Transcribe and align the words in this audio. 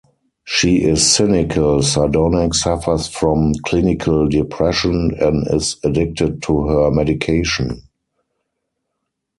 She 0.45 0.77
is 0.77 1.07
cynical, 1.07 1.83
sardonic, 1.83 2.55
suffers 2.55 3.07
from 3.07 3.53
clinical 3.65 4.27
depression 4.27 5.15
and 5.19 5.45
is 5.53 5.77
addicted 5.83 6.41
to 6.41 6.65
her 6.67 6.89
medication. 6.89 7.83